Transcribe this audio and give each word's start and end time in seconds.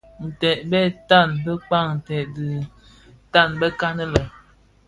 Nted 0.27 0.59
bè 0.69 0.81
tan 1.09 1.29
bëkpan 1.43 1.85
ntèd 1.97 2.27
dhi 2.35 2.51
tan 3.33 3.49
bekan 3.59 3.97
le. 4.13 4.21